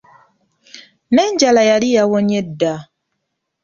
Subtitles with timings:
[1.13, 2.73] N'enjala yali yawonye dda.